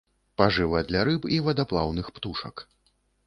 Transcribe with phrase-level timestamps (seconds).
[0.41, 2.67] Пажыва для рыб і вадаплаўных птушак.